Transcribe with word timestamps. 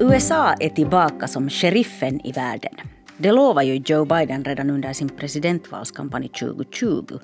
USA 0.00 0.52
är 0.52 0.68
tillbaka 0.68 1.28
som 1.28 1.50
sheriffen 1.50 2.26
i 2.26 2.32
världen. 2.32 2.74
Det 3.18 3.32
lovar 3.32 3.62
ju 3.62 3.82
Joe 3.86 4.04
Biden 4.04 4.44
redan 4.44 4.70
under 4.70 4.92
sin 4.92 5.08
presidentvalskampanj 5.08 6.28
2020. 6.28 7.18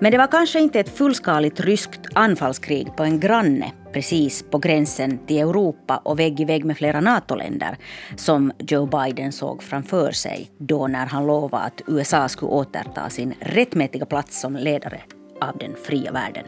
Men 0.00 0.12
det 0.12 0.18
var 0.18 0.26
kanske 0.26 0.60
inte 0.60 0.80
ett 0.80 0.88
fullskaligt 0.88 1.60
ryskt 1.60 2.00
anfallskrig 2.14 2.96
på 2.96 3.04
en 3.04 3.20
granne 3.20 3.72
precis 3.92 4.44
på 4.50 4.58
gränsen 4.58 5.18
till 5.26 5.36
Europa 5.38 5.96
och 6.04 6.18
vägg 6.18 6.40
i 6.40 6.44
vägg 6.44 6.64
med 6.64 6.76
flera 6.76 7.00
NATO-länder 7.00 7.76
som 8.16 8.52
Joe 8.58 8.86
Biden 8.86 9.32
såg 9.32 9.62
framför 9.62 10.12
sig 10.12 10.50
då 10.58 10.86
när 10.86 11.06
han 11.06 11.26
lovade 11.26 11.64
att 11.64 11.82
USA 11.86 12.28
skulle 12.28 12.50
återta 12.50 13.10
sin 13.10 13.34
rättmätiga 13.40 14.06
plats 14.06 14.40
som 14.40 14.56
ledare 14.56 15.00
av 15.40 15.58
den 15.58 15.76
fria 15.84 16.12
världen. 16.12 16.44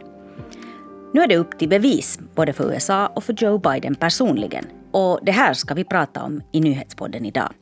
Nu 1.14 1.21
är 1.21 1.27
det 1.27 1.37
upp 1.37 1.59
till 1.59 1.69
bevis 1.69 2.19
både 2.35 2.53
för 2.53 2.73
USA 2.73 3.07
och 3.07 3.25
för 3.25 3.35
Joe 3.39 3.59
Biden 3.59 3.95
personligen. 3.95 4.80
Och 4.91 5.21
det 5.23 5.33
här 5.33 5.55
ska 5.55 5.75
vi 5.75 5.85
prata 5.85 6.23
om 6.23 6.43
i 6.53 6.61
nyhetspodden 6.61 7.27
idag. 7.27 7.53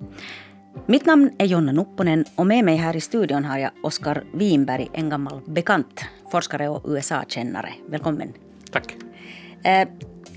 Mitt 0.86 1.06
namn 1.06 1.30
är 1.38 1.46
Jonna 1.46 1.72
Nupponen 1.72 2.24
och 2.36 2.46
med 2.46 2.64
mig 2.64 2.76
här 2.76 2.96
i 2.96 3.00
studion 3.00 3.44
har 3.44 3.58
jag 3.58 3.70
Oskar 3.82 4.24
Winberg, 4.32 4.88
en 4.92 5.08
gammal 5.08 5.40
bekant, 5.46 6.04
forskare 6.32 6.68
och 6.68 6.84
USA-kännare. 6.88 7.72
Välkommen. 7.86 8.32
Tack. 8.70 8.96
Eh, 9.64 9.88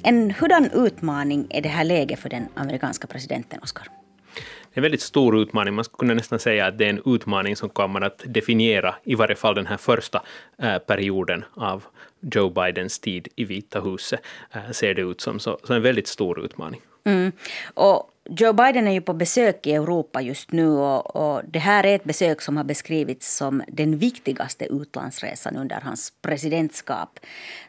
en 0.03 0.31
hurdan 0.31 0.69
utmaning 0.73 1.47
är 1.49 1.61
det 1.61 1.69
här 1.69 1.83
läget 1.83 2.19
för 2.19 2.29
den 2.29 2.47
amerikanska 2.55 3.07
presidenten, 3.07 3.59
Oskar? 3.63 3.87
Det 4.33 4.77
är 4.77 4.79
en 4.79 4.83
väldigt 4.83 5.01
stor 5.01 5.41
utmaning. 5.41 5.73
Man 5.73 5.83
skulle 5.83 5.99
kunna 5.99 6.13
nästan 6.13 6.39
säga 6.39 6.65
att 6.65 6.77
det 6.77 6.85
är 6.85 6.89
en 6.89 7.01
utmaning 7.05 7.55
som 7.55 7.69
kommer 7.69 8.01
att 8.01 8.21
definiera 8.25 8.95
i 9.03 9.15
varje 9.15 9.35
fall 9.35 9.55
den 9.55 9.67
här 9.67 9.77
första 9.77 10.21
eh, 10.57 10.77
perioden 10.77 11.45
av 11.53 11.83
Joe 12.19 12.49
Bidens 12.49 12.99
tid 12.99 13.27
i 13.35 13.45
Vita 13.45 13.81
huset, 13.81 14.21
eh, 14.51 14.71
ser 14.71 14.93
det 14.93 15.01
ut 15.01 15.21
som. 15.21 15.39
Så, 15.39 15.59
så 15.63 15.73
en 15.73 15.81
väldigt 15.81 16.07
stor 16.07 16.45
utmaning. 16.45 16.81
Mm. 17.03 17.31
Och 17.73 18.11
Joe 18.29 18.53
Biden 18.53 18.87
är 18.87 18.91
ju 18.91 19.01
på 19.01 19.13
besök 19.13 19.67
i 19.67 19.73
Europa 19.73 20.21
just 20.21 20.51
nu 20.51 20.67
och, 20.67 21.15
och, 21.15 21.41
det 21.47 21.59
här 21.59 21.85
är 21.85 21.95
ett 21.95 22.03
besök 22.03 22.41
som 22.41 22.57
har 22.57 22.63
beskrivits 22.63 23.35
som 23.35 23.63
den 23.67 23.97
viktigaste 23.97 24.65
utlandsresan 24.65 25.57
under 25.57 25.81
hans 25.81 26.13
presidentskap. 26.21 27.19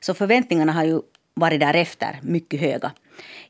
Så 0.00 0.14
förväntningarna 0.14 0.72
har 0.72 0.84
ju 0.84 1.00
varit 1.34 1.60
därefter 1.60 2.20
mycket 2.22 2.60
höga. 2.60 2.92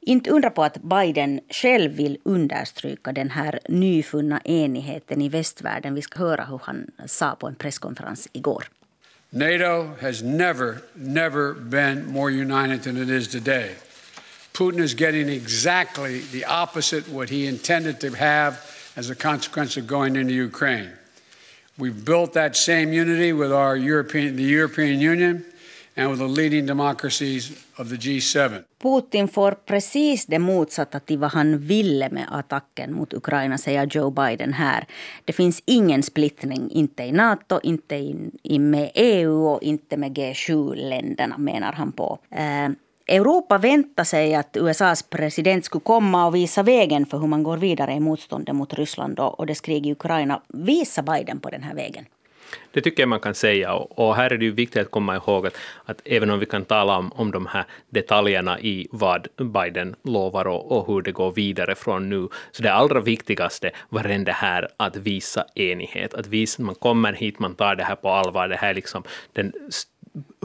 Inte 0.01 0.31
undra 0.31 0.51
på 0.51 0.65
att 0.65 0.83
Biden 0.83 1.41
själv 1.49 1.93
vill 1.93 2.19
understryka 2.23 3.13
den 3.13 3.31
här 3.31 3.61
nyfunna 3.69 4.41
enigheten 4.45 5.23
i 5.23 5.29
västvärlden. 5.29 5.95
Vi 5.95 6.03
ska 6.03 6.19
höra 6.19 6.45
hur 6.45 6.61
han 6.65 6.87
sa 7.07 7.35
på 7.35 7.47
en 7.47 7.55
presskonferens 7.55 8.29
igår. 8.33 8.65
NATO 9.31 9.91
has 10.01 10.23
never, 10.23 10.77
never 10.95 11.55
been 11.55 12.13
more 12.13 12.31
united 12.31 12.83
than 12.83 12.97
it 12.97 13.09
is 13.09 13.29
today. 13.29 13.71
Putin 14.53 14.81
is 14.81 14.95
getting 14.95 15.29
exactly 15.29 16.21
the 16.33 16.45
opposite 16.45 17.09
what 17.09 17.31
he 17.31 17.47
intended 17.47 18.01
to 18.01 18.09
have 18.17 18.55
as 18.97 19.11
a 19.11 19.15
consequence 19.15 19.81
of 19.81 19.87
going 19.87 20.17
into 20.17 20.35
Ukraine. 20.35 20.91
We've 21.79 22.05
built 22.05 22.33
that 22.35 22.57
same 22.57 22.93
unity 22.93 23.33
with 23.33 23.53
our 23.53 23.77
European, 23.77 24.37
the 24.37 24.43
European 24.43 25.01
Union 25.01 25.45
and 25.97 26.11
with 26.11 26.19
the 26.19 26.29
leading 26.29 26.67
democracies 26.67 27.53
of 27.77 27.89
the 27.89 27.97
G7. 27.97 28.65
Putin 28.83 29.29
får 29.29 29.53
precis 29.53 30.27
det 30.27 30.39
motsatta 30.39 31.01
till 31.01 31.19
vad 31.19 31.31
han 31.31 31.59
ville 31.59 32.11
med 32.11 32.27
attacken 32.31 32.95
mot 32.95 33.15
Ukraina, 33.15 33.59
säger 33.59 33.87
Joe 33.87 34.11
Biden 34.11 34.53
här. 34.53 34.87
Det 35.25 35.33
finns 35.33 35.63
ingen 35.65 36.03
splittring, 36.03 36.71
inte 36.71 37.03
i 37.03 37.13
Nato, 37.13 37.61
inte 37.63 37.95
i, 38.43 38.59
med 38.59 38.91
EU 38.95 39.47
och 39.47 39.63
inte 39.63 39.97
med 39.97 40.19
G7-länderna, 40.19 41.39
menar 41.39 41.73
han 41.73 41.93
på. 41.93 42.19
Eh, 42.31 42.69
Europa 43.07 43.59
väntade 43.59 44.07
sig 44.07 44.35
att 44.35 44.57
USAs 44.57 45.03
president 45.03 45.65
skulle 45.65 45.83
komma 45.83 46.27
och 46.27 46.35
visa 46.35 46.63
vägen 46.63 47.07
för 47.07 47.19
hur 47.19 47.27
man 47.27 47.43
går 47.43 47.57
vidare 47.57 47.93
i 47.93 48.01
motståndet 48.01 48.55
mot 48.55 48.75
Ryssland 48.75 49.21
och 49.21 49.47
dess 49.47 49.61
krig 49.61 49.87
i 49.87 49.93
Ukraina. 49.93 50.41
Visar 50.49 51.03
Biden 51.03 51.41
på 51.41 51.51
den 51.51 51.63
här 51.63 51.75
vägen? 51.75 52.07
Det 52.73 52.81
tycker 52.81 53.03
jag 53.03 53.09
man 53.09 53.21
kan 53.21 53.35
säga. 53.35 53.75
Och 53.75 54.17
här 54.17 54.33
är 54.33 54.39
det 54.39 54.45
ju 54.45 54.51
viktigt 54.51 54.83
att 54.83 54.91
komma 54.91 55.17
ihåg 55.17 55.47
att, 55.47 55.57
att 55.85 56.01
även 56.05 56.31
om 56.31 56.39
vi 56.39 56.47
kan 56.47 56.65
tala 56.65 56.99
om, 56.99 57.13
om 57.13 57.31
de 57.31 57.47
här 57.47 57.65
detaljerna 57.91 58.61
i 58.61 58.89
vad 58.91 59.29
Biden 59.37 59.97
lovar 60.05 60.47
och, 60.47 60.73
och 60.73 60.87
hur 60.87 61.03
det 61.03 61.13
går 61.13 61.33
vidare 61.33 61.75
från 61.75 62.09
nu, 62.09 62.29
så 62.51 62.63
det 62.63 62.73
allra 62.73 63.01
viktigaste 63.01 63.71
var 63.89 64.05
ändå 64.05 64.25
det 64.25 64.33
här 64.33 64.69
att 64.77 64.97
visa 64.97 65.45
enighet. 65.55 66.15
Att 66.15 66.27
visa, 66.27 66.63
man 66.63 66.75
kommer 66.75 67.13
hit, 67.13 67.39
man 67.39 67.55
tar 67.55 67.75
det 67.75 67.85
här 67.85 67.97
på 67.97 68.09
allvar. 68.09 68.49
Det 68.49 68.57
här 68.57 68.71
är 68.71 68.75
liksom 68.75 69.03
den 69.33 69.53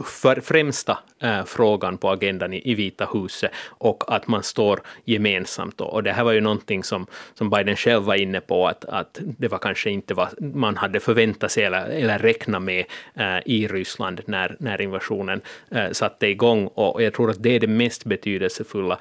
för 0.04 0.40
främsta 0.40 0.98
äh, 1.22 1.44
frågan 1.44 1.98
på 1.98 2.10
agendan 2.10 2.52
i, 2.52 2.70
i 2.70 2.74
Vita 2.74 3.08
huset 3.12 3.50
och 3.68 4.14
att 4.14 4.26
man 4.26 4.42
står 4.42 4.80
gemensamt. 5.04 5.80
Och 5.80 6.02
det 6.02 6.12
här 6.12 6.24
var 6.24 6.32
ju 6.32 6.40
någonting 6.40 6.84
som, 6.84 7.06
som 7.34 7.50
Biden 7.50 7.76
själv 7.76 8.02
var 8.02 8.14
inne 8.14 8.40
på, 8.40 8.68
att, 8.68 8.84
att 8.84 9.18
det 9.20 9.48
var 9.48 9.58
kanske 9.58 9.90
inte 9.90 10.14
vad 10.14 10.28
man 10.40 10.76
hade 10.76 11.00
förväntat 11.00 11.50
sig 11.50 11.64
eller, 11.64 11.86
eller 11.86 12.18
räknat 12.18 12.62
med 12.62 12.84
äh, 13.14 13.38
i 13.44 13.68
Ryssland 13.68 14.20
när, 14.26 14.56
när 14.58 14.80
invasionen 14.80 15.40
äh, 15.70 15.90
satte 15.90 16.26
igång. 16.26 16.66
Och 16.66 17.02
jag 17.02 17.14
tror 17.14 17.30
att 17.30 17.42
det 17.42 17.56
är 17.56 17.60
det 17.60 17.66
mest 17.66 18.04
betydelsefulla 18.04 18.98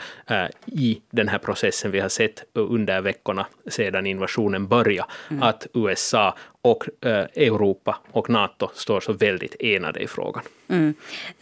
i 0.65 1.01
den 1.11 1.27
här 1.27 1.37
processen 1.37 1.91
vi 1.91 1.99
har 1.99 2.09
sett 2.09 2.43
under 2.53 3.01
veckorna 3.01 3.45
sedan 3.67 4.07
invasionen 4.07 4.67
började, 4.67 5.09
mm. 5.29 5.43
att 5.43 5.67
USA 5.73 6.35
och 6.71 7.05
eh, 7.05 7.25
Europa 7.35 7.97
och 8.11 8.29
NATO 8.29 8.69
står 8.73 8.99
så 8.99 9.13
väldigt 9.13 9.55
enade 9.59 9.99
i 9.99 10.07
frågan. 10.07 10.43
Mm. 10.67 10.93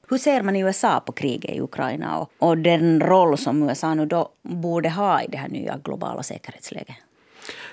Hur 0.09 0.17
ser 0.17 0.41
man 0.41 0.55
i 0.55 0.59
USA 0.59 0.99
på 0.99 1.11
kriget 1.11 1.51
i 1.51 1.61
Ukraina 1.61 2.17
och, 2.17 2.31
och 2.39 2.57
den 2.57 3.01
roll 3.01 3.37
som 3.37 3.63
USA 3.63 3.93
nu 3.93 4.05
då 4.05 4.29
borde 4.41 4.89
ha 4.89 5.21
i 5.21 5.27
det 5.27 5.37
här 5.37 5.49
nya 5.49 5.77
globala 5.83 6.23
säkerhetsläget? 6.23 6.95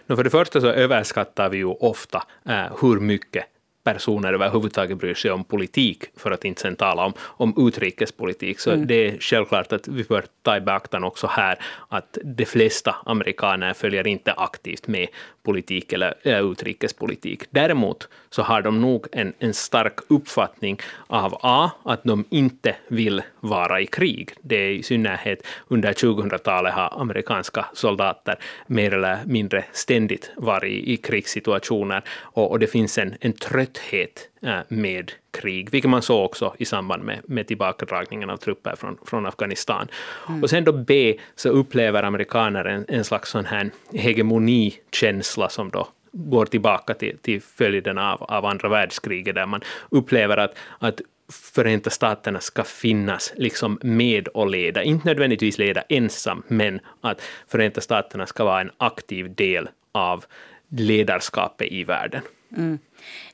No, 0.06 0.16
för 0.16 0.24
det 0.24 0.30
första 0.30 0.60
så 0.60 0.66
överskattar 0.66 1.48
vi 1.48 1.56
ju 1.56 1.66
ofta 1.66 2.22
eh, 2.48 2.64
hur 2.80 3.00
mycket 3.00 3.44
personer 3.84 4.32
överhuvudtaget 4.32 4.98
bryr 4.98 5.14
sig 5.14 5.30
om 5.30 5.44
politik, 5.44 6.04
för 6.16 6.30
att 6.30 6.44
inte 6.44 6.60
sen 6.60 6.76
tala 6.76 7.04
om, 7.04 7.12
om 7.18 7.54
utrikespolitik. 7.68 8.60
Så 8.60 8.70
mm. 8.70 8.86
det 8.86 8.94
är 8.94 9.18
självklart 9.20 9.72
att 9.72 9.88
vi 9.88 10.04
bör 10.04 10.24
ta 10.42 10.56
i 10.56 10.60
beaktan 10.60 11.04
också 11.04 11.26
här 11.26 11.58
att 11.88 12.18
de 12.24 12.44
flesta 12.44 12.96
amerikaner 13.06 13.72
följer 13.72 14.06
inte 14.06 14.32
aktivt 14.32 14.88
med 14.88 15.08
politik 15.42 15.92
eller, 15.92 16.14
eller 16.22 16.52
utrikespolitik. 16.52 17.42
Däremot 17.50 18.08
så 18.30 18.42
har 18.42 18.62
de 18.62 18.80
nog 18.80 19.06
en, 19.12 19.32
en 19.38 19.54
stark 19.54 19.98
uppfattning 20.08 20.78
av 21.06 21.38
A, 21.40 21.70
att 21.84 22.04
de 22.04 22.24
inte 22.30 22.76
vill 22.88 23.22
vara 23.42 23.80
i 23.80 23.86
krig. 23.86 24.30
Det 24.42 24.56
är 24.56 24.70
i 24.70 24.82
synnerhet 24.82 25.46
under 25.68 25.92
2000-talet 25.92 26.74
har 26.74 27.00
amerikanska 27.00 27.66
soldater 27.72 28.38
mer 28.66 28.94
eller 28.94 29.18
mindre 29.26 29.64
ständigt 29.72 30.30
varit 30.36 30.70
i, 30.70 30.92
i 30.92 30.96
krigssituationer 30.96 32.02
och, 32.20 32.50
och 32.50 32.58
det 32.58 32.66
finns 32.66 32.98
en, 32.98 33.14
en 33.20 33.32
trötthet 33.32 34.28
äh, 34.42 34.58
med 34.68 35.12
krig, 35.30 35.70
vilket 35.70 35.90
man 35.90 36.02
såg 36.02 36.24
också 36.24 36.54
i 36.58 36.64
samband 36.64 37.02
med, 37.02 37.20
med 37.24 37.46
tillbakadragningen 37.46 38.30
av 38.30 38.36
trupper 38.36 38.76
från, 38.76 38.98
från 39.06 39.26
Afghanistan. 39.26 39.88
Mm. 40.28 40.42
Och 40.42 40.50
sen 40.50 40.64
då 40.64 40.72
B, 40.72 41.18
så 41.36 41.48
upplever 41.48 42.02
amerikaner 42.02 42.64
en, 42.64 42.84
en 42.88 43.04
slags 43.04 43.30
sån 43.30 43.44
här 43.44 43.70
hegemonikänsla 43.92 45.48
som 45.48 45.70
då 45.70 45.88
går 46.12 46.46
tillbaka 46.46 46.94
till, 46.94 47.18
till 47.18 47.42
följderna 47.42 48.14
av, 48.14 48.22
av 48.22 48.46
andra 48.46 48.68
världskriget, 48.68 49.34
där 49.34 49.46
man 49.46 49.60
upplever 49.90 50.36
att, 50.36 50.54
att 50.78 51.00
Förenta 51.28 51.90
Staterna 51.90 52.40
ska 52.40 52.64
finnas 52.64 53.32
liksom 53.36 53.78
med 53.82 54.28
och 54.28 54.50
leda, 54.50 54.82
inte 54.82 55.08
nödvändigtvis 55.08 55.58
leda 55.58 55.82
ensam, 55.88 56.42
men 56.48 56.80
att 57.00 57.22
Förenta 57.48 57.80
Staterna 57.80 58.26
ska 58.26 58.44
vara 58.44 58.60
en 58.60 58.70
aktiv 58.76 59.34
del 59.34 59.68
av 59.92 60.24
ledarskapet 60.68 61.72
i 61.72 61.84
världen. 61.84 62.22
Mm. 62.56 62.78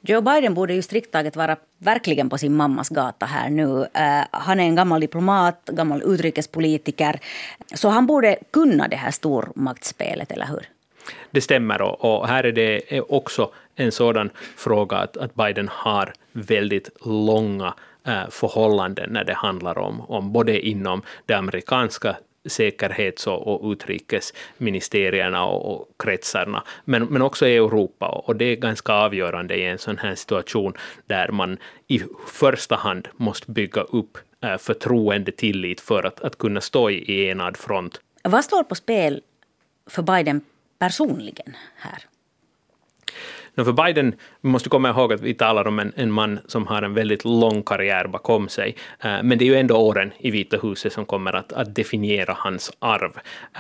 Joe 0.01 0.21
Biden 0.21 0.55
borde 0.55 0.75
ju 0.75 0.83
strikt 0.83 1.13
taget 1.13 1.37
vara 1.37 1.57
verkligen 1.79 2.31
på 2.31 2.39
sin 2.39 2.57
mammas 2.57 2.89
gata 2.89 3.27
här 3.27 3.51
nu. 3.51 3.65
Uh, 3.65 4.25
han 4.31 4.61
är 4.61 4.65
en 4.65 4.75
gammal 4.75 5.01
diplomat, 5.01 5.65
gammal 5.73 6.03
utrikespolitiker. 6.03 7.21
Så 7.75 7.89
han 7.89 8.07
borde 8.07 8.37
kunna 8.53 8.89
det 8.89 8.97
här 8.97 9.11
stormaktsspelet, 9.11 10.33
eller 10.33 10.47
hur? 10.47 10.69
Det 11.31 11.41
stämmer 11.41 11.83
och, 11.83 12.05
och 12.05 12.29
här 12.29 12.45
är 12.45 12.53
det 12.53 13.01
också 13.01 13.51
en 13.77 13.93
sådan 13.93 14.31
fråga 14.57 14.97
att, 14.97 15.17
att 15.17 15.35
Biden 15.35 15.69
har 15.73 16.13
väldigt 16.39 16.91
långa 17.07 17.75
eh, 18.07 18.29
förhållanden 18.31 19.11
när 19.13 19.25
det 19.25 19.35
handlar 19.35 19.79
om, 19.79 20.01
om 20.01 20.33
både 20.33 20.61
inom 20.61 21.03
det 21.27 21.35
amerikanska 21.35 22.17
säkerhets 22.49 23.27
och, 23.27 23.73
utrikesministerierna 23.73 25.45
och, 25.45 25.75
och 25.75 25.89
kretsarna, 25.99 26.65
men, 26.85 27.05
men 27.05 27.23
också 27.23 27.47
i 27.47 27.57
Europa. 27.57 28.09
Och 28.09 28.37
det 28.37 28.45
är 28.45 28.57
ganska 28.57 28.93
avgörande 28.93 29.57
i 29.57 29.67
en 29.67 29.79
sån 29.79 29.99
här 29.99 30.15
situation 30.15 30.75
där 31.07 31.29
man 31.29 31.59
i 31.87 32.01
första 32.27 32.77
hand 32.77 33.09
måste 33.17 33.51
bygga 33.51 33.81
upp 33.81 34.19
eh, 34.45 34.57
förtroende, 34.57 35.33
tillit 35.33 35.81
för 35.81 36.03
att, 36.03 36.21
att 36.21 36.39
kunna 36.39 36.61
stå 36.61 36.91
i 36.91 37.29
enad 37.29 37.57
front. 37.57 38.01
Vad 38.23 38.45
står 38.45 38.63
på 38.65 38.75
spel 38.75 39.23
för 39.87 40.03
Biden 40.03 40.41
personligen 40.79 41.57
här? 41.77 41.99
För 43.65 43.73
Biden, 43.73 44.15
vi 44.41 44.49
måste 44.49 44.69
komma 44.69 44.91
ihåg 44.91 45.13
att 45.13 45.21
vi 45.21 45.35
talar 45.35 45.69
om 45.69 45.79
en, 45.79 45.93
en 45.97 46.13
man 46.13 46.39
som 46.47 46.67
har 46.67 46.83
en 46.83 46.95
väldigt 46.95 47.25
lång 47.25 47.63
karriär 47.63 48.07
bakom 48.07 48.49
sig, 48.49 48.77
uh, 49.05 49.23
men 49.23 49.39
det 49.39 49.45
är 49.45 49.47
ju 49.47 49.55
ändå 49.55 49.77
åren 49.77 50.13
i 50.19 50.31
Vita 50.31 50.57
huset 50.57 50.93
som 50.93 51.07
kommer 51.07 51.33
att, 51.33 51.53
att 51.53 51.75
definiera 51.75 52.35
hans 52.39 52.73
arv. 52.79 53.11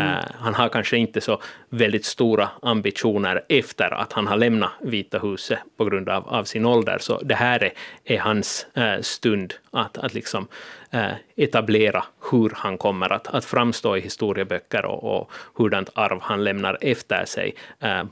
Uh, 0.00 0.06
mm. 0.06 0.24
Han 0.38 0.54
har 0.54 0.68
kanske 0.68 0.96
inte 0.96 1.20
så 1.20 1.40
väldigt 1.68 2.04
stora 2.04 2.48
ambitioner 2.62 3.44
efter 3.48 3.94
att 3.94 4.12
han 4.12 4.26
har 4.26 4.36
lämnat 4.36 4.70
Vita 4.80 5.18
huset 5.18 5.58
på 5.76 5.84
grund 5.84 6.08
av, 6.08 6.28
av 6.28 6.44
sin 6.44 6.66
ålder, 6.66 6.98
så 7.00 7.20
det 7.22 7.34
här 7.34 7.62
är, 7.62 7.72
är 8.04 8.18
hans 8.18 8.66
uh, 8.78 9.00
stund 9.00 9.54
att, 9.70 9.98
att 9.98 10.14
liksom 10.14 10.48
etablera 11.36 12.04
hur 12.30 12.52
han 12.54 12.78
kommer 12.78 13.12
att, 13.12 13.26
att 13.26 13.44
framstå 13.44 13.96
i 13.96 14.00
historieböcker 14.00 14.84
och, 14.84 15.16
och 15.16 15.30
hurdant 15.54 15.90
arv 15.94 16.18
han 16.22 16.44
lämnar 16.44 16.78
efter 16.80 17.24
sig, 17.24 17.54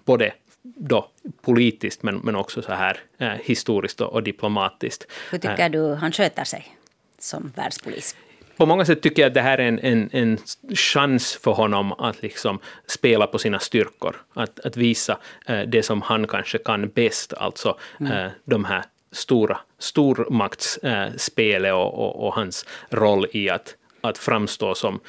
både 0.04 0.32
då 0.74 1.08
politiskt 1.42 2.02
men, 2.02 2.16
men 2.16 2.36
också 2.36 2.62
så 2.62 2.72
här 2.72 3.00
eh, 3.18 3.28
historiskt 3.28 4.00
och, 4.00 4.12
och, 4.12 4.22
diplomatiskt. 4.22 5.06
Hur 5.30 5.38
tycker 5.38 5.64
eh, 5.64 5.70
du 5.70 5.94
han 5.94 6.12
sköter 6.12 6.44
sig 6.44 6.76
som 7.18 7.52
världspolis? 7.56 8.16
På 8.56 8.66
många 8.66 8.84
sätt 8.84 9.02
tycker 9.02 9.22
jag 9.22 9.28
att 9.28 9.34
det 9.34 9.42
här 9.42 9.58
är 9.58 9.68
en, 9.68 9.78
en, 9.78 10.10
en 10.12 10.38
chans 10.74 11.38
för 11.42 11.52
honom 11.52 11.92
att 11.92 12.22
liksom 12.22 12.58
spela 12.86 13.26
på 13.26 13.38
sina 13.38 13.58
styrkor, 13.58 14.16
att, 14.34 14.60
att 14.60 14.76
visa 14.76 15.18
eh, 15.46 15.60
det 15.60 15.82
som 15.82 16.02
han 16.02 16.26
kanske 16.26 16.58
kan 16.58 16.88
bäst, 16.88 17.32
alltså 17.32 17.78
mm. 18.00 18.12
eh, 18.12 18.30
de 18.44 18.64
här 18.64 18.84
stora 19.12 19.58
stormaktsspelet 19.78 21.72
och, 21.72 21.94
och, 21.94 22.26
och, 22.26 22.34
hans 22.34 22.66
roll 22.90 23.26
i 23.32 23.50
att, 23.50 23.74
att 24.00 24.19
framstå 24.19 24.74
som 24.74 25.00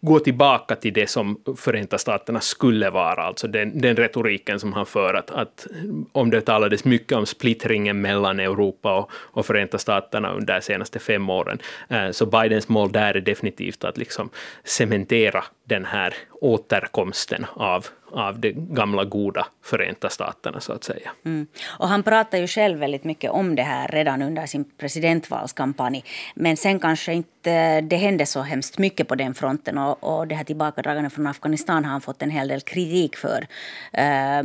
gå 0.00 0.18
tillbaka 0.20 0.76
till 0.76 0.92
det 0.92 1.06
som 1.06 1.40
Förenta 1.56 1.98
Staterna 1.98 2.40
skulle 2.40 2.90
vara, 2.90 3.22
alltså 3.22 3.48
den, 3.48 3.80
den 3.80 3.96
retoriken 3.96 4.60
som 4.60 4.72
han 4.72 4.86
för, 4.86 5.14
att, 5.14 5.30
att 5.30 5.66
om 6.12 6.30
det 6.30 6.40
talades 6.40 6.84
mycket 6.84 7.18
om 7.18 7.26
splittringen 7.26 8.00
mellan 8.00 8.40
Europa 8.40 8.98
och, 8.98 9.10
och 9.12 9.46
Förenta 9.46 9.78
Staterna 9.78 10.32
under 10.32 10.54
de 10.54 10.60
senaste 10.60 10.98
fem 10.98 11.30
åren, 11.30 11.58
eh, 11.88 12.10
så 12.10 12.26
Bidens 12.26 12.68
mål 12.68 12.92
där 12.92 13.14
är 13.14 13.20
definitivt 13.20 13.84
att 13.84 13.98
liksom 13.98 14.30
cementera 14.64 15.44
den 15.64 15.84
här 15.84 16.14
återkomsten 16.40 17.46
av, 17.54 17.86
av 18.10 18.40
det 18.40 18.52
gamla 18.52 19.04
goda 19.04 19.46
Förenta 19.64 20.10
Staterna, 20.10 20.60
så 20.60 20.72
att 20.72 20.84
säga. 20.84 21.10
Mm. 21.24 21.46
Och 21.78 21.88
han 21.88 22.02
pratar 22.02 22.38
ju 22.38 22.46
själv 22.46 22.78
väldigt 22.78 23.04
mycket 23.04 23.30
om 23.30 23.54
det 23.54 23.62
här 23.62 23.88
redan 23.88 24.22
under 24.22 24.46
sin 24.46 24.64
presidentvalskampanj. 24.78 26.04
Men 26.34 26.56
sen 26.56 26.80
kanske 26.80 27.12
inte 27.12 27.80
det 27.80 27.96
hände 27.96 28.26
så 28.26 28.40
hemskt 28.40 28.78
mycket 28.78 29.08
på 29.08 29.14
den 29.14 29.34
fronten. 29.34 29.78
Och, 30.00 30.18
och 30.18 30.26
det 30.26 30.34
här 30.34 30.44
tillbakadragandet 30.44 31.12
från 31.12 31.26
Afghanistan 31.26 31.84
har 31.84 31.92
han 31.92 32.00
fått 32.00 32.22
en 32.22 32.30
hel 32.30 32.48
del 32.48 32.60
kritik 32.60 33.16
för. 33.16 33.46
Eh, 33.92 34.42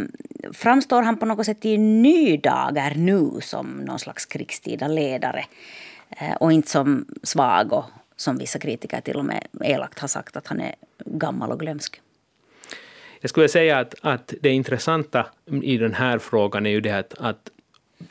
framstår 0.53 1.01
han 1.01 1.17
på 1.17 1.25
något 1.25 1.45
sätt 1.45 1.65
i 1.65 1.77
ny 1.77 2.37
dagar 2.37 2.93
nu 2.95 3.31
som 3.41 3.67
någon 3.67 3.99
slags 3.99 4.25
krigstida 4.25 4.87
ledare? 4.87 5.45
eh, 6.17 6.33
och 6.33 6.51
inte 6.51 6.69
som 6.69 7.05
svag 7.23 7.73
och 7.73 7.85
som 8.15 8.37
vissa 8.37 8.59
kritiker 8.59 9.01
till 9.01 9.15
och 9.15 9.25
med 9.25 9.47
elakt 9.63 9.99
har 9.99 10.07
sagt 10.07 10.37
att 10.37 10.47
han 10.47 10.61
är 10.61 10.75
gammal 11.05 11.51
och 11.51 11.59
glömsk. 11.59 12.01
Jag 13.19 13.29
skulle 13.29 13.49
säga 13.49 13.79
att, 13.79 13.95
att 14.01 14.33
det 14.41 14.49
intressanta 14.49 15.25
i 15.63 15.77
den 15.77 15.93
här 15.93 16.19
frågan 16.19 16.65
är 16.65 16.69
ju 16.69 16.81
det 16.81 16.97
att, 16.97 17.13
att 17.17 17.49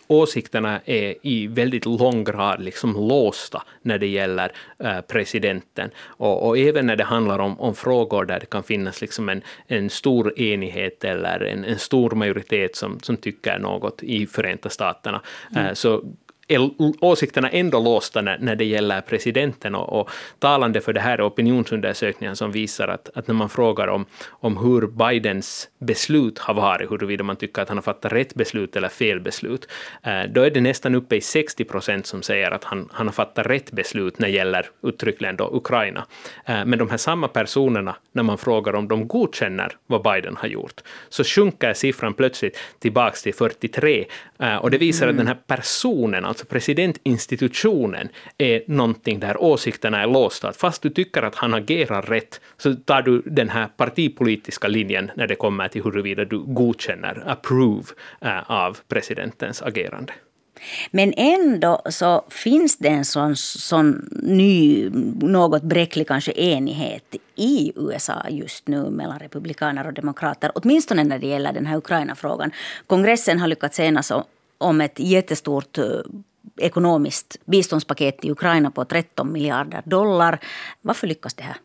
åsikterna 0.07 0.81
är 0.85 1.15
i 1.23 1.47
väldigt 1.47 1.87
lång 1.87 2.25
grad 2.25 2.63
liksom 2.63 2.93
låsta 3.09 3.63
när 3.83 3.99
det 3.99 4.07
gäller 4.07 4.53
äh, 4.79 5.01
presidenten. 5.01 5.91
Och, 6.01 6.49
och, 6.49 6.59
även 6.59 6.87
när 6.87 6.97
det 6.97 7.05
handlar 7.05 7.39
om, 7.39 7.61
om, 7.61 7.75
frågor 7.75 8.25
där 8.25 8.41
det 8.41 8.47
kan 8.47 8.63
finnas 8.63 9.01
liksom 9.01 9.29
en, 9.29 9.43
en 9.67 9.91
stor 9.91 10.41
enighet 10.41 11.05
eller 11.05 11.41
en, 11.41 11.65
en 11.65 11.79
stor 11.79 12.11
majoritet 12.11 12.77
som, 12.77 13.01
som 13.01 13.17
tycker 13.17 13.59
något 13.59 14.03
i 14.03 14.27
Förenta 14.27 14.69
Staterna, 14.69 15.23
mm. 15.53 15.67
äh, 15.67 15.73
så 15.73 16.03
åsikterna 17.01 17.51
ändå 17.51 17.81
låsta 17.81 18.21
när, 18.21 18.39
när 18.39 18.57
det 18.57 18.65
gäller 18.65 19.01
presidenten. 19.01 19.75
Och, 19.75 20.01
och 20.01 20.11
talande 20.39 20.81
för 20.81 20.93
det 20.93 21.01
här 21.01 21.19
är 21.19 21.27
opinionsundersökningar 21.27 22.35
som 22.35 22.53
visar 22.53 22.89
att, 22.89 23.11
att 23.15 23.27
när 23.27 23.35
man 23.35 23.49
frågar 23.49 23.89
om, 23.89 24.07
om 24.29 24.57
hur 24.57 24.87
Bidens 24.87 25.69
beslut 25.79 26.39
har 26.39 26.55
varit, 26.55 26.91
huruvida 26.91 27.25
man 27.25 27.37
tycker 27.37 27.63
att 27.63 27.69
han 27.69 27.77
har 27.77 27.83
fattat 27.83 28.13
rätt 28.13 28.35
beslut 28.35 28.77
eller 28.77 28.89
fel 28.89 29.21
beslut, 29.21 29.69
eh, 30.03 30.23
då 30.23 30.43
är 30.43 30.51
det 30.51 30.61
nästan 30.61 30.95
uppe 30.95 31.17
i 31.17 31.21
60 31.21 31.65
procent 31.65 32.07
som 32.07 32.23
säger 32.23 32.51
att 32.51 32.65
han, 32.65 32.89
han 32.93 33.07
har 33.07 33.13
fattat 33.13 33.47
rätt 33.47 33.73
beslut 33.73 34.19
när 34.19 34.29
det 34.29 34.35
gäller 34.35 34.67
uttryckligen 34.83 35.37
då 35.37 35.51
Ukraina. 35.53 36.07
Eh, 36.45 36.65
men 36.65 36.79
de 36.79 36.91
här 36.91 36.97
samma 36.97 37.29
personerna, 37.29 37.97
när 38.13 38.23
man 38.23 38.39
frågar 38.39 38.75
om 38.75 38.89
de 38.89 39.09
godkänner 39.09 39.77
vad 39.87 40.03
Biden 40.03 40.37
har 40.37 40.49
gjort, 40.49 40.81
så 41.09 41.25
sjunker 41.25 41.75
siffran 41.75 42.15
plötsligt 42.15 42.59
tillbaka 42.79 43.17
till 43.17 43.35
43. 43.35 44.07
Eh, 44.39 44.57
och 44.57 44.71
det 44.71 44.79
visar 44.79 45.07
mm. 45.07 45.15
att 45.15 45.19
den 45.19 45.27
här 45.27 45.39
personen, 45.47 46.25
alltså 46.25 46.40
alltså 46.41 46.47
presidentinstitutionen, 46.47 48.09
är 48.39 48.63
någonting 48.67 49.21
där 49.21 49.43
åsikterna 49.43 50.03
är 50.03 50.07
låsta. 50.07 50.49
Att 50.49 50.57
fast 50.57 50.83
du 50.83 50.91
tycker 50.91 51.23
att 51.23 51.35
han 51.35 51.55
agerar 51.55 52.03
rätt, 52.03 52.41
så 52.59 52.75
tar 52.75 53.03
du 53.03 53.23
den 53.27 53.49
här 53.49 53.69
partipolitiska 53.77 54.69
linjen 54.69 55.11
när 55.17 55.27
det 55.27 55.37
kommer 55.37 55.69
till 55.69 55.83
huruvida 55.83 56.25
du 56.25 56.39
godkänner, 56.39 57.23
approve, 57.27 57.87
äh, 58.21 58.51
av 58.51 58.79
presidentens 58.89 59.63
agerande. 59.63 60.13
Men 60.91 61.13
ändå 61.17 61.83
så 61.91 62.25
finns 62.29 62.79
det 62.79 62.89
en 62.89 63.05
sån, 63.05 63.37
sån 63.37 64.09
ny, 64.23 64.91
något 65.21 65.63
bräcklig 65.63 66.09
kanske 66.09 66.33
enighet 66.33 67.17
i 67.37 67.73
USA 67.77 68.29
just 68.29 68.69
nu 68.69 68.91
mellan 68.91 69.19
republikaner 69.19 69.87
och 69.87 69.93
demokrater, 69.93 70.53
åtminstone 70.55 71.05
när 71.05 71.19
det 71.19 71.27
gäller 71.27 71.53
den 71.53 71.67
här 71.67 71.77
Ukraina-frågan. 71.77 72.51
Kongressen 72.87 73.39
har 73.39 73.49
lyckats 73.49 73.81
enas 73.81 74.13
om 74.61 74.81
ett 74.81 74.99
jättestort 74.99 75.79
eh, 75.79 75.85
ekonomiskt 76.57 77.37
biståndspaket 77.45 78.19
till 78.19 78.31
Ukraina 78.31 78.71
på 78.71 78.85
13 78.85 79.33
miljarder 79.33 79.83
dollar. 79.85 80.39
Varför 80.83 81.07
lyckas 81.07 81.35
det 81.35 81.43
här? 81.43 81.57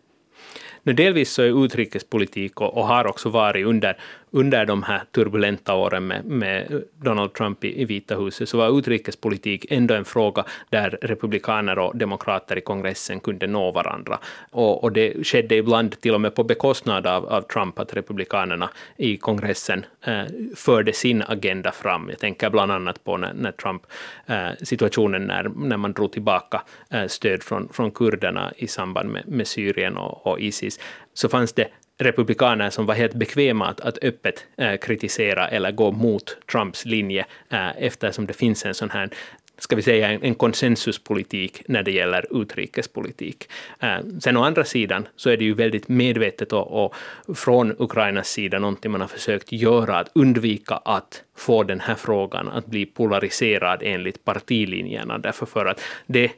delvis 0.94 1.32
så 1.32 1.42
är 1.42 1.66
utrikespolitik 1.66 2.62
och, 2.62 2.78
och 2.78 2.88
har 2.88 3.08
också 3.08 3.30
varit 3.30 3.66
under 3.66 3.98
under 4.32 4.66
de 4.66 4.84
här 4.84 5.04
turbulenta 5.12 5.74
åren 5.74 6.08
med, 6.08 6.26
med 6.26 6.84
Donald 7.02 7.34
Trump 7.34 7.64
i, 7.64 7.82
i 7.82 7.86
Vita 7.86 8.16
huset, 8.16 8.50
så 8.50 8.58
var 8.58 8.80
utrikespolitik 8.80 9.66
ändå 9.70 9.94
en 9.94 10.06
fråga 10.06 10.46
där 10.70 10.98
republikaner 11.02 11.80
och 11.80 11.98
demokrater 11.98 12.58
i 12.58 12.62
kongressen 12.62 13.20
kunde 13.20 13.48
nå 13.48 13.72
varandra. 13.72 14.20
Och, 14.52 14.84
och 14.84 14.92
det 14.92 15.28
skedde 15.28 15.56
ibland 15.56 16.02
till 16.02 16.14
och 16.14 16.22
med 16.22 16.36
på 16.36 16.44
bekostnad 16.44 17.08
av, 17.08 17.26
av 17.26 17.42
Trump, 17.42 17.80
att 17.80 17.94
republikanerna 17.94 18.70
i 18.98 19.18
kongressen 19.18 19.86
eh, 20.06 20.24
förde 20.56 20.94
sin 20.94 21.24
agenda 21.28 21.72
fram. 21.72 22.10
Jag 22.10 22.20
tänker 22.20 22.50
bland 22.50 22.72
annat 22.72 23.04
på 23.04 23.18
när, 23.18 23.34
när 23.34 23.52
Trump, 23.52 23.82
eh, 24.26 24.48
situationen 24.62 25.22
när, 25.22 25.44
när 25.56 25.78
man 25.78 25.94
drog 25.94 26.12
tillbaka 26.12 26.62
eh, 26.90 27.08
stöd 27.08 27.44
från, 27.44 27.70
från 27.74 27.92
kurderna 27.92 28.54
i 28.58 28.68
samband 28.68 29.10
med, 29.10 29.28
med 29.28 29.48
Syrien 29.48 29.98
och, 29.98 30.28
och 30.28 30.40
Isis, 30.40 30.80
så 31.14 31.30
fanns 31.30 31.54
det 31.54 31.68
republikaner 31.98 32.70
som 32.70 32.86
var 32.86 32.96
helt 32.96 33.14
bekväma 33.14 33.68
att, 33.68 33.82
att 33.82 33.98
öppet 34.04 34.46
äh, 34.58 34.76
kritisera 34.76 35.48
eller 35.48 35.72
gå 35.72 35.92
mot 35.92 36.38
Trumps 36.52 36.86
linje 36.86 37.26
äh, 37.50 37.84
eftersom 37.84 38.26
det 38.26 38.34
finns 38.34 38.66
en 38.66 38.74
sån 38.74 38.90
här 38.90 39.10
ska 39.58 39.76
vi 39.76 39.82
säga, 39.82 40.10
en, 40.10 40.24
en 40.24 40.36
konsensuspolitik 40.36 41.62
när 41.68 41.84
det 41.84 41.92
gäller 41.92 42.42
utrikespolitik. 42.42 43.50
Eh, 43.80 43.98
sen 44.20 44.38
å 44.38 44.44
andra 44.44 44.64
sidan 44.64 45.08
så 45.16 45.30
är 45.30 45.38
det 45.38 45.44
ju 45.44 45.54
väldigt 45.54 45.88
medvetet 45.88 46.54
och, 46.54 46.86
och 46.86 46.96
från 47.38 47.76
Ukrainas 47.80 48.30
sida 48.30 48.60
någonting 48.60 48.92
man 48.92 49.02
har 49.02 49.08
försökt 49.08 49.52
göra, 49.52 50.00
att 50.00 50.12
undvika 50.14 50.76
att 50.76 51.24
få 51.38 51.64
den 51.64 51.80
här 51.80 51.96
frågan 51.96 52.50
att 52.50 52.66
bli 52.66 52.86
polariserad 52.86 53.80
enligt 53.84 54.26
partilinjerna, 54.26 55.18
därför 55.18 55.46
för 55.46 55.66
att 55.66 55.82
det 56.06 56.32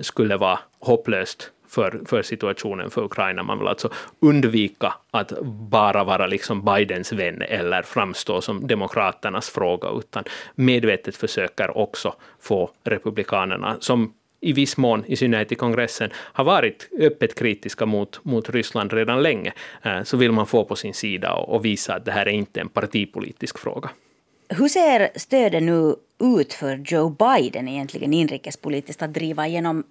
skulle 0.00 0.36
vara 0.36 0.58
hopplöst 0.78 1.50
för, 1.72 2.00
för 2.06 2.22
situationen 2.22 2.90
för 2.90 3.04
Ukraina. 3.04 3.42
Man 3.42 3.58
vill 3.58 3.68
alltså 3.68 3.90
undvika 4.20 4.94
att 5.10 5.32
bara 5.70 6.04
vara 6.04 6.26
liksom 6.26 6.64
Bidens 6.64 7.12
vän 7.12 7.42
eller 7.42 7.82
framstå 7.82 8.40
som 8.40 8.66
demokraternas 8.66 9.50
fråga, 9.50 9.88
utan 9.98 10.24
medvetet 10.54 11.16
försöker 11.16 11.78
också 11.78 12.14
få 12.40 12.70
republikanerna, 12.84 13.76
som 13.80 14.14
i 14.40 14.52
viss 14.52 14.76
mån, 14.76 15.04
i 15.06 15.16
synnerhet 15.16 15.52
i 15.52 15.54
kongressen, 15.54 16.10
har 16.14 16.44
varit 16.44 16.88
öppet 16.98 17.34
kritiska 17.34 17.86
mot, 17.86 18.24
mot 18.24 18.50
Ryssland 18.50 18.92
redan 18.92 19.22
länge, 19.22 19.52
eh, 19.82 20.02
så 20.02 20.16
vill 20.16 20.32
man 20.32 20.46
få 20.46 20.64
på 20.64 20.76
sin 20.76 20.94
sida 20.94 21.34
och, 21.34 21.54
och 21.54 21.64
visa 21.64 21.94
att 21.94 22.04
det 22.04 22.12
här 22.12 22.26
är 22.26 22.32
inte 22.32 22.60
en 22.60 22.68
partipolitisk 22.68 23.58
fråga. 23.58 23.90
Hur 24.48 24.68
ser 24.68 25.10
stödet 25.16 25.62
nu 25.62 25.94
ut 26.38 26.52
för 26.52 26.76
Joe 26.86 27.08
Biden 27.10 27.68
egentligen 27.68 28.12
inrikespolitiskt 28.12 29.02
att 29.02 29.14
driva 29.14 29.46
igenom 29.46 29.84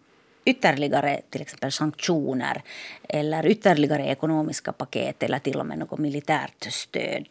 ytterligare 0.45 1.21
till 1.29 1.41
exempel 1.41 1.71
sanktioner 1.71 2.61
eller 3.09 3.47
ytterligare 3.47 4.05
ekonomiska 4.05 4.71
paket 4.71 5.23
eller 5.23 5.39
till 5.39 5.59
och 5.59 5.65
med 5.65 5.79
något 5.79 5.99
militärt 5.99 6.67
stöd, 6.69 7.25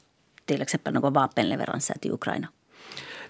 till 0.45 0.63
exempel 0.63 0.95
några 0.95 1.11
vapenleveranser 1.11 1.99
till 1.99 2.13
Ukraina? 2.13 2.49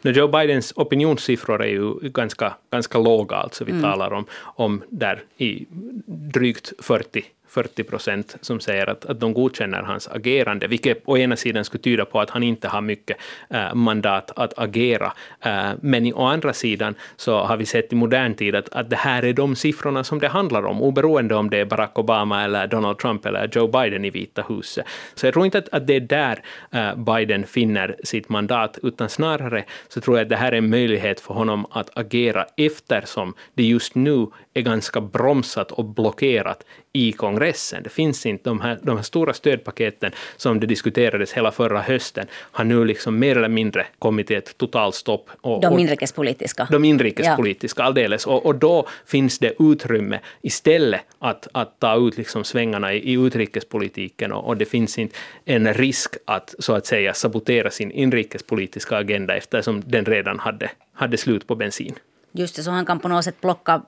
Joe 0.03 0.29
Bidens 0.29 0.73
opinionssiffror 0.77 1.63
är 1.63 1.69
ju 1.69 1.95
ganska, 2.11 2.57
ganska 2.71 2.99
låga, 2.99 3.37
alltså 3.37 3.65
vi 3.65 3.73
mm. 3.73 3.83
talar 3.83 4.13
om, 4.13 4.27
om 4.43 4.83
där 4.89 5.25
i 5.37 5.67
drygt 6.07 6.73
40 6.79 7.25
40 7.51 7.85
procent 7.85 8.37
som 8.41 8.61
säger 8.61 8.91
att, 8.91 9.05
att 9.05 9.21
de 9.21 9.35
godkänner 9.35 9.83
hans 9.83 10.09
agerande, 10.09 10.67
vilket 10.67 11.03
å 11.05 11.17
ena 11.17 11.37
sidan 11.37 11.65
skulle 11.65 11.83
tyda 11.83 12.05
på 12.05 12.21
att 12.21 12.31
han 12.31 12.43
inte 12.43 12.69
har 12.69 12.81
mycket 12.81 13.17
eh, 13.51 13.75
mandat 13.75 14.31
att 14.37 14.59
agera. 14.59 15.13
Eh, 15.41 15.71
men 15.81 16.15
å 16.15 16.25
andra 16.27 16.53
sidan 16.53 16.95
så 17.17 17.39
har 17.39 17.57
vi 17.57 17.67
sett 17.67 17.93
i 17.93 17.97
modern 17.97 18.35
tid 18.35 18.55
att, 18.55 18.69
att 18.69 18.91
det 18.91 18.97
här 18.97 19.25
är 19.25 19.33
de 19.33 19.57
siffrorna 19.57 20.05
som 20.05 20.19
det 20.19 20.29
handlar 20.29 20.67
om, 20.67 20.83
oberoende 20.83 21.35
om 21.35 21.51
det 21.51 21.59
är 21.59 21.65
Barack 21.65 21.99
Obama 21.99 22.45
eller 22.45 22.67
Donald 22.67 22.99
Trump 22.99 23.27
eller 23.27 23.49
Joe 23.53 23.67
Biden 23.67 24.05
i 24.05 24.11
Vita 24.11 24.45
huset. 24.49 24.87
Så 25.15 25.27
jag 25.27 25.35
tror 25.35 25.45
inte 25.45 25.59
att, 25.59 25.69
att 25.69 25.87
det 25.87 25.97
är 25.97 26.01
där 26.01 26.43
eh, 26.71 26.97
Biden 26.97 27.47
finner 27.47 27.97
sitt 28.05 28.29
mandat, 28.29 28.79
utan 28.83 29.09
snarare 29.09 29.65
så 29.89 30.01
tror 30.01 30.17
jag 30.17 30.25
att 30.25 30.29
det 30.29 30.37
här 30.37 30.53
är 30.53 30.59
en 30.59 30.71
möjlighet 30.71 31.21
för 31.21 31.35
honom 31.35 31.67
att 31.71 31.99
agera 31.99 32.47
eftersom 32.57 33.35
det 33.55 33.63
just 33.63 33.95
nu 33.95 34.27
är 34.55 34.63
ganska 34.63 35.01
bromsat 35.01 35.73
och 35.73 35.85
blockerat 35.85 36.65
i 36.93 37.13
kongressen. 37.13 37.83
Det 37.83 37.91
finns 37.91 38.27
inte 38.27 38.51
de 38.51 38.61
här, 38.61 38.79
de 38.83 38.97
här 38.97 39.03
stora 39.03 39.33
stödpaketen 39.33 40.13
som 40.37 40.61
det 40.61 40.67
diskuterades 40.67 41.33
hela 41.33 41.51
förra 41.51 41.81
hösten 41.81 42.27
har 42.33 42.65
nu 42.65 42.85
liksom 42.85 43.19
mer 43.19 43.37
eller 43.37 43.49
mindre 43.49 43.87
kommit 43.99 44.27
till 44.27 44.37
ett 44.37 44.59
totalstopp. 44.59 45.31
Och, 45.41 45.61
de 45.61 45.79
inrikespolitiska. 45.79 46.69
De 46.71 46.85
inrikespolitiska, 46.85 47.83
ja. 47.83 47.87
alldeles. 47.87 48.27
Och, 48.27 48.47
och 48.47 48.55
då 48.55 48.89
finns 49.07 49.39
det 49.39 49.55
utrymme 49.59 50.21
istället 50.43 51.01
att, 51.19 51.49
att 51.53 51.81
ta 51.81 52.09
ut 52.09 52.17
liksom 52.17 52.45
svängarna 52.45 52.95
i, 52.95 52.99
i 52.99 53.13
utrikespolitiken 53.13 54.33
och, 54.33 54.47
och 54.47 54.57
det 54.57 54.65
finns 54.65 54.99
inte 54.99 55.17
en 55.45 55.75
risk 55.75 56.15
att 56.25 56.55
så 56.59 56.75
att 56.75 56.87
säga 56.87 57.15
sabotera 57.15 57.71
sin 57.71 57.91
inrikespolitiska 57.91 58.97
agenda 58.97 59.37
eftersom 59.37 59.83
den 59.87 60.05
redan 60.05 60.39
hade, 60.39 60.71
hade 60.93 61.17
slut 61.17 61.47
på 61.47 61.55
bensin. 61.55 61.95
Just 62.33 62.57
det, 62.57 62.63
så 62.63 62.71
han 62.71 62.87
kan 62.87 63.01
på 63.01 63.09
något 63.09 63.25
sätt 63.25 63.41
plocka 63.41 63.83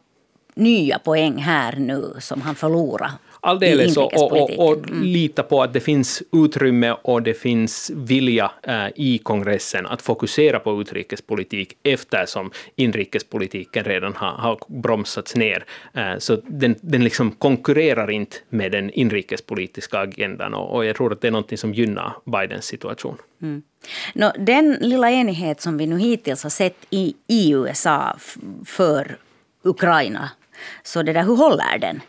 nya 0.54 0.98
poäng 0.98 1.38
här 1.38 1.76
nu 1.76 2.14
som 2.18 2.40
han 2.40 2.54
förlorar. 2.54 3.10
Alldeles, 3.44 3.96
och, 3.96 4.14
och, 4.14 4.50
och 4.50 4.88
mm. 4.88 5.02
lita 5.02 5.42
på 5.42 5.62
att 5.62 5.72
det 5.72 5.80
finns 5.80 6.22
utrymme 6.32 6.96
och 7.02 7.22
det 7.22 7.34
finns 7.34 7.90
vilja 7.94 8.50
äh, 8.62 8.86
i 8.96 9.18
kongressen 9.18 9.86
att 9.86 10.02
fokusera 10.02 10.58
på 10.58 10.80
utrikespolitik 10.80 11.76
eftersom 11.82 12.50
inrikespolitiken 12.76 13.84
redan 13.84 14.14
har, 14.16 14.30
har 14.30 14.58
bromsats 14.66 15.36
ner. 15.36 15.64
Äh, 15.92 16.18
så 16.18 16.36
den, 16.46 16.74
den 16.80 17.04
liksom 17.04 17.30
konkurrerar 17.30 18.10
inte 18.10 18.36
med 18.48 18.72
den 18.72 18.90
inrikespolitiska 18.90 19.98
agendan 19.98 20.54
och, 20.54 20.74
och 20.74 20.84
jag 20.84 20.96
tror 20.96 21.12
att 21.12 21.20
det 21.20 21.26
är 21.26 21.32
något 21.32 21.58
som 21.58 21.74
gynnar 21.74 22.12
Bidens 22.24 22.64
situation. 22.64 23.16
Mm. 23.42 23.62
No, 24.14 24.30
den 24.38 24.76
lilla 24.80 25.10
enighet 25.10 25.60
som 25.60 25.78
vi 25.78 25.86
nu 25.86 25.98
hittills 25.98 26.42
har 26.42 26.50
sett 26.50 26.76
i, 26.90 27.14
i 27.26 27.52
USA 27.52 28.16
för 28.64 29.16
Ukraina 29.62 30.30
så 30.82 31.02
det 31.02 31.12
där, 31.12 31.22
hur 31.22 31.36
håller 31.36 31.78
den? 31.78 32.00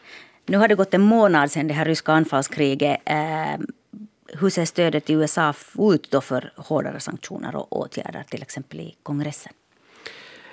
Nu 0.46 0.58
har 0.58 0.68
det 0.68 0.76
gått 0.76 0.94
en 0.94 1.02
månad 1.02 1.52
sedan 1.52 1.68
det 1.68 1.74
här 1.74 1.86
ryska 1.86 2.12
anfallskriget. 2.12 3.02
Eh, 3.06 3.58
hur 4.40 4.50
ser 4.50 4.66
stödet 4.66 5.10
i 5.10 5.14
USA 5.14 5.54
ut 5.78 6.12
då 6.12 6.22
för 6.22 6.52
hårdare 6.56 7.00
sanktioner 7.00 7.56
och 7.56 7.78
åtgärder, 7.78 8.24
till 8.30 8.42
exempel 8.42 8.80
i 8.80 8.96
kongressen? 9.04 9.54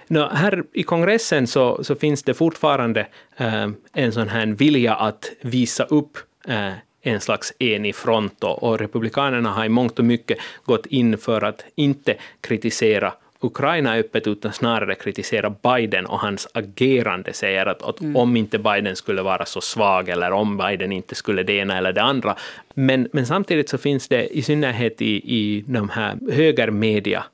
No, 0.07 0.29
här 0.33 0.65
i 0.73 0.83
kongressen 0.83 1.47
så, 1.47 1.85
så 1.85 1.95
finns 1.95 2.23
det 2.23 2.35
fortfarande 2.35 3.07
eh, 3.37 3.69
en 3.93 4.13
sån 4.13 4.29
här 4.29 4.47
vilja 4.47 4.95
att 4.95 5.31
visa 5.41 5.85
upp 5.85 6.19
eh, 6.49 6.73
en 7.03 7.21
slags 7.21 7.53
enig 7.59 7.95
front 7.95 8.45
och, 8.45 8.63
och 8.63 8.79
republikanerna 8.79 9.51
har 9.51 9.65
i 9.65 9.69
mångt 9.69 9.99
och 9.99 10.05
mycket 10.05 10.39
gått 10.65 10.87
in 10.87 11.19
för 11.19 11.45
att 11.45 11.65
inte 11.75 12.17
kritisera 12.41 13.13
Ukraina 13.43 13.95
öppet 13.95 14.27
utan 14.27 14.53
snarare 14.53 14.95
kritisera 14.95 15.51
Biden 15.51 16.07
och 16.07 16.21
hans 16.21 16.49
agerande, 16.55 17.33
säger 17.33 17.67
att, 17.67 17.83
att 17.83 18.01
mm. 18.01 18.17
om 18.17 18.37
inte 18.37 18.59
Biden 18.59 18.97
skulle 18.97 19.23
vara 19.23 19.47
så 19.47 19.61
svag 19.61 20.09
eller 20.09 20.31
om 20.31 20.57
Biden 20.57 20.93
inte 20.93 21.15
skulle 21.15 21.43
det 21.43 21.53
ena 21.53 21.79
eller 21.79 21.93
det 21.93 22.03
andra. 22.03 22.37
Men, 22.75 23.09
men 23.13 23.27
samtidigt 23.27 23.69
så 23.69 23.79
finns 23.79 24.09
det 24.09 24.37
i 24.37 24.43
synnerhet 24.43 25.03
i, 25.03 25.37
i 25.37 25.65
de 25.67 25.89
här 25.89 26.19
högermedia 26.33 27.25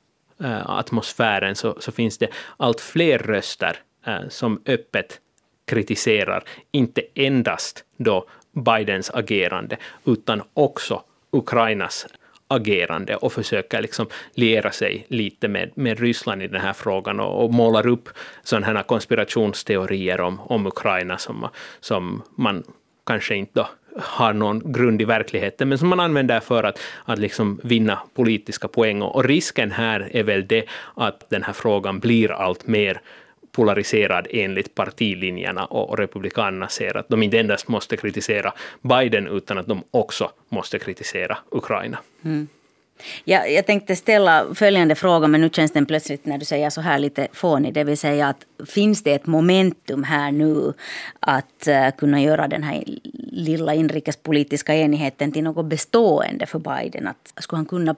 äh, 0.43 0.69
atmosfären 0.69 1.55
så, 1.55 1.75
så 1.79 1.91
finns 1.91 2.17
det 2.17 2.27
allt 2.57 2.81
fler 2.81 3.17
röster 3.17 3.77
äh, 4.05 4.27
som 4.29 4.61
öppet 4.65 5.19
kritiserar, 5.65 6.43
inte 6.71 7.01
endast 7.15 7.83
då 7.97 8.25
Bidens 8.51 9.11
agerande, 9.11 9.77
utan 10.05 10.41
också 10.53 11.03
Ukrainas 11.31 12.07
agerande 12.47 13.15
och 13.15 13.33
försöker 13.33 13.81
liksom 13.81 14.07
liera 14.33 14.71
sig 14.71 15.05
lite 15.07 15.47
med, 15.47 15.71
med 15.75 15.99
Ryssland 15.99 16.43
i 16.43 16.47
den 16.47 16.61
här 16.61 16.73
frågan 16.73 17.19
och, 17.19 17.43
och 17.43 17.53
målar 17.53 17.87
upp 17.87 18.09
sådana 18.43 18.65
här 18.67 18.83
konspirationsteorier 18.83 20.21
om, 20.21 20.39
om 20.39 20.67
Ukraina 20.67 21.17
som, 21.17 21.47
som 21.79 22.23
man 22.35 22.63
kanske 23.05 23.35
inte 23.35 23.65
har 23.99 24.33
någon 24.33 24.71
grund 24.71 25.01
i 25.01 25.05
verkligheten, 25.05 25.69
men 25.69 25.77
som 25.77 25.87
man 25.87 25.99
använder 25.99 26.39
för 26.39 26.63
att, 26.63 26.79
att 27.05 27.19
liksom 27.19 27.59
vinna 27.63 27.99
politiska 28.13 28.67
poäng. 28.67 29.01
Och 29.01 29.23
risken 29.23 29.71
här 29.71 30.09
är 30.11 30.23
väl 30.23 30.47
det 30.47 30.65
att 30.95 31.29
den 31.29 31.43
här 31.43 31.53
frågan 31.53 31.99
blir 31.99 32.31
allt 32.31 32.67
mer 32.67 33.01
polariserad 33.57 34.27
enligt 34.29 34.75
partilinjerna 34.75 35.65
och 35.65 35.97
republikanerna 35.97 36.67
ser 36.67 36.97
att 36.97 37.09
de 37.09 37.23
inte 37.23 37.39
endast 37.39 37.67
måste 37.67 37.97
kritisera 37.97 38.53
Biden 38.81 39.27
utan 39.27 39.57
att 39.57 39.67
de 39.67 39.83
också 39.91 40.31
måste 40.49 40.79
kritisera 40.79 41.37
Ukraina. 41.51 41.97
Mm. 42.25 42.47
Ja, 43.23 43.45
jag 43.45 43.65
tänkte 43.65 43.95
ställa 43.95 44.45
följande 44.55 44.95
fråga, 44.95 45.27
men 45.27 45.41
nu 45.41 45.49
känns 45.49 45.71
den 45.71 45.85
plötsligt 45.85 46.25
när 46.25 46.37
du 46.37 46.45
säger 46.45 46.69
så 46.69 46.81
här 46.81 46.99
lite 46.99 47.27
fånig. 47.33 47.73
Det 47.73 47.83
vill 47.83 47.97
säga 47.97 48.27
att 48.27 48.67
finns 48.67 49.03
det 49.03 49.13
ett 49.13 49.25
momentum 49.25 50.03
här 50.03 50.31
nu 50.31 50.73
att 51.19 51.67
uh, 51.67 51.97
kunna 51.97 52.21
göra 52.21 52.47
den 52.47 52.63
här 52.63 52.83
lilla 53.31 53.73
inrikespolitiska 53.73 54.75
enigheten 54.75 55.31
till 55.31 55.43
något 55.43 55.65
bestående 55.65 56.45
för 56.45 56.59
Biden? 56.59 57.07
Att 57.07 57.43
skulle 57.43 57.57
han 57.57 57.65
kunna 57.65 57.95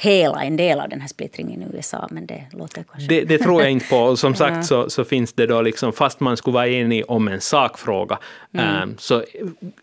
hela 0.00 0.44
en 0.44 0.56
del 0.56 0.80
av 0.80 0.88
den 0.88 1.00
här 1.00 1.08
splittringen 1.08 1.62
i 1.62 1.76
USA, 1.76 2.08
men 2.10 2.26
det 2.26 2.46
låter 2.52 2.82
kanske... 2.82 3.08
Det, 3.08 3.24
det 3.24 3.38
tror 3.38 3.62
jag 3.62 3.70
inte 3.70 3.86
på. 3.86 4.16
Som 4.16 4.34
sagt 4.44 4.66
så, 4.66 4.90
så 4.90 5.04
finns 5.04 5.32
det 5.32 5.46
då, 5.46 5.62
liksom, 5.62 5.92
fast 5.92 6.20
man 6.20 6.36
skulle 6.36 6.54
vara 6.54 6.68
enig 6.68 7.04
om 7.08 7.28
en 7.28 7.40
sakfråga, 7.40 8.18
mm. 8.52 8.82
um, 8.82 8.94
så 8.98 9.24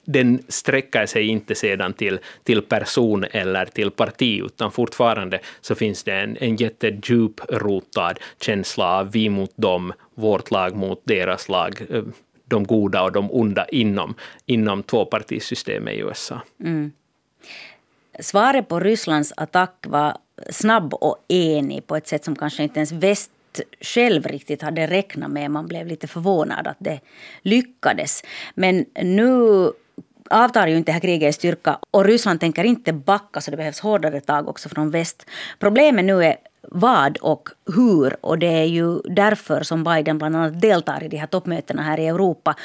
den 0.05 0.43
sträcker 0.47 1.05
sig 1.05 1.27
inte 1.27 1.55
sedan 1.55 1.93
till, 1.93 2.19
till 2.43 2.61
person 2.61 3.25
eller 3.31 3.65
till 3.65 3.91
parti, 3.91 4.41
utan 4.45 4.71
fortfarande 4.71 5.39
så 5.61 5.75
finns 5.75 6.03
det 6.03 6.13
en, 6.13 6.37
en 6.37 6.55
jättedjup 6.55 7.41
rotad 7.49 8.19
känsla 8.41 8.99
av 8.99 9.11
vi 9.11 9.29
mot 9.29 9.51
dem, 9.55 9.93
vårt 10.13 10.51
lag 10.51 10.75
mot 10.75 11.01
deras 11.03 11.49
lag, 11.49 11.81
eh, 11.89 12.03
de 12.45 12.63
goda 12.63 13.03
och 13.03 13.11
de 13.11 13.31
onda 13.31 13.65
inom, 13.65 14.15
inom 14.45 14.83
tvåpartisystemet 14.83 15.93
i 15.93 15.97
USA. 15.97 16.41
Mm. 16.59 16.91
Svaret 18.19 18.67
på 18.67 18.79
Rysslands 18.79 19.33
attack 19.37 19.85
var 19.87 20.17
snabb 20.49 20.93
och 20.93 21.25
enig 21.27 21.87
på 21.87 21.95
ett 21.95 22.07
sätt 22.07 22.25
som 22.25 22.35
kanske 22.35 22.63
inte 22.63 22.79
ens 22.79 22.91
väst 22.91 23.31
själv 23.81 24.27
riktigt 24.27 24.61
hade 24.61 24.87
räknat 24.87 25.31
med. 25.31 25.51
Man 25.51 25.67
blev 25.67 25.87
lite 25.87 26.07
förvånad 26.07 26.67
att 26.67 26.77
det 26.79 26.99
lyckades. 27.41 28.23
Men 28.55 28.85
nu 29.03 29.71
avtar 30.29 30.67
ju 30.67 30.77
inte 30.77 30.89
det 30.91 30.93
här 30.93 30.99
kriget 30.99 31.29
i 31.29 31.33
styrka 31.33 31.79
och 31.91 32.05
Ryssland 32.05 32.39
tänker 32.39 32.63
inte 32.63 32.93
backa 32.93 33.41
så 33.41 33.51
det 33.51 33.57
behövs 33.57 33.79
hårdare 33.79 34.21
tag 34.21 34.47
också 34.47 34.69
från 34.69 34.89
väst. 34.91 35.25
Problemet 35.59 36.05
nu 36.05 36.23
är 36.23 36.35
vad 36.61 37.17
och 37.17 37.49
hur. 37.75 38.25
Och 38.25 38.39
det 38.39 38.47
är 38.47 38.65
ju 38.65 38.99
därför 39.01 39.63
som 39.63 39.83
Biden 39.83 40.17
bland 40.17 40.35
annat 40.35 40.61
deltar 40.61 41.03
i 41.03 41.07
de 41.07 41.17
här 41.17 41.27
toppmötena 41.27 41.81
här 41.81 41.99
i 41.99 42.07
Europa. 42.07 42.55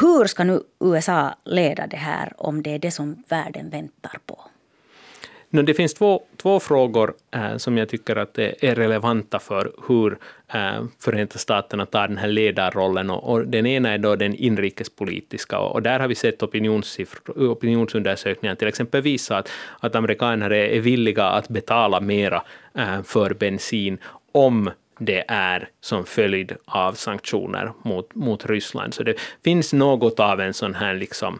Hur 0.00 0.24
ska 0.24 0.44
nu 0.44 0.60
USA 0.84 1.34
leda 1.44 1.86
det 1.86 1.96
här 1.96 2.32
om 2.36 2.62
det 2.62 2.74
är 2.74 2.78
det 2.78 2.90
som 2.90 3.22
världen 3.28 3.70
väntar 3.70 4.18
på? 4.26 4.49
No, 5.52 5.62
det 5.62 5.74
finns 5.74 5.94
två, 5.94 6.22
två 6.36 6.60
frågor 6.60 7.14
äh, 7.30 7.56
som 7.56 7.78
jag 7.78 7.88
tycker 7.88 8.16
att 8.16 8.38
är 8.38 8.74
relevanta 8.74 9.38
för 9.38 9.72
hur 9.88 10.18
äh, 10.52 10.84
Förenta 10.98 11.38
Staterna 11.38 11.86
tar 11.86 12.08
den 12.08 12.18
här 12.18 12.28
ledarrollen. 12.28 13.10
Och, 13.10 13.32
och, 13.32 13.46
den 13.46 13.66
ena 13.66 13.90
är 13.90 13.98
då 13.98 14.16
den 14.16 14.34
inrikespolitiska. 14.34 15.58
Och, 15.58 15.72
och 15.72 15.82
där 15.82 16.00
har 16.00 16.08
vi 16.08 16.14
sett 16.14 16.42
opinionsundersökningar 17.36 18.54
till 18.54 18.68
exempel 18.68 19.02
visa 19.02 19.36
att, 19.36 19.50
att 19.80 19.94
amerikaner 19.94 20.50
är, 20.50 20.68
är 20.68 20.80
villiga 20.80 21.24
att 21.24 21.48
betala 21.48 22.00
mera 22.00 22.42
äh, 22.74 23.02
för 23.02 23.34
bensin 23.34 23.98
om 24.32 24.70
det 24.98 25.24
är 25.28 25.68
som 25.80 26.04
följd 26.04 26.56
av 26.64 26.92
sanktioner 26.92 27.72
mot, 27.82 28.14
mot 28.14 28.46
Ryssland. 28.46 28.94
Så 28.94 29.02
det 29.02 29.20
finns 29.44 29.72
något 29.72 30.20
av 30.20 30.40
en 30.40 30.54
sån 30.54 30.74
här 30.74 30.94
liksom, 30.94 31.38